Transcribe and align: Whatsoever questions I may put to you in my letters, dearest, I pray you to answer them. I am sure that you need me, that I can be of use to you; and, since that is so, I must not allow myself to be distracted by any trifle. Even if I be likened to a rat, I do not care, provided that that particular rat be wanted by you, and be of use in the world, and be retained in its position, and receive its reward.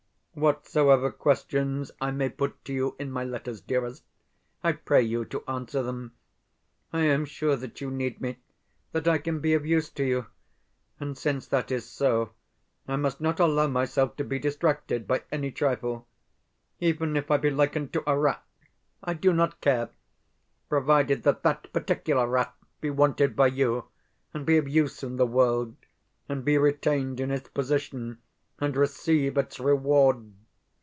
Whatsoever 0.33 1.11
questions 1.11 1.91
I 1.99 2.11
may 2.11 2.29
put 2.29 2.63
to 2.63 2.71
you 2.71 2.95
in 2.97 3.11
my 3.11 3.25
letters, 3.25 3.59
dearest, 3.59 4.05
I 4.63 4.71
pray 4.71 5.01
you 5.01 5.25
to 5.25 5.43
answer 5.45 5.83
them. 5.83 6.13
I 6.93 7.01
am 7.01 7.25
sure 7.25 7.57
that 7.57 7.81
you 7.81 7.91
need 7.91 8.21
me, 8.21 8.39
that 8.93 9.09
I 9.09 9.17
can 9.17 9.41
be 9.41 9.53
of 9.55 9.65
use 9.65 9.89
to 9.89 10.05
you; 10.05 10.27
and, 11.01 11.17
since 11.17 11.47
that 11.47 11.69
is 11.69 11.85
so, 11.85 12.31
I 12.87 12.95
must 12.95 13.19
not 13.19 13.41
allow 13.41 13.67
myself 13.67 14.15
to 14.15 14.23
be 14.23 14.39
distracted 14.39 15.05
by 15.05 15.23
any 15.33 15.51
trifle. 15.51 16.07
Even 16.79 17.17
if 17.17 17.29
I 17.29 17.35
be 17.35 17.49
likened 17.49 17.91
to 17.93 18.09
a 18.09 18.17
rat, 18.17 18.41
I 19.03 19.15
do 19.15 19.33
not 19.33 19.59
care, 19.59 19.89
provided 20.69 21.23
that 21.23 21.43
that 21.43 21.71
particular 21.73 22.25
rat 22.25 22.55
be 22.79 22.89
wanted 22.89 23.35
by 23.35 23.47
you, 23.47 23.89
and 24.33 24.45
be 24.45 24.55
of 24.55 24.65
use 24.69 25.03
in 25.03 25.17
the 25.17 25.27
world, 25.27 25.75
and 26.29 26.45
be 26.45 26.57
retained 26.57 27.19
in 27.19 27.31
its 27.31 27.49
position, 27.49 28.21
and 28.63 28.77
receive 28.77 29.39
its 29.39 29.59
reward. 29.59 30.31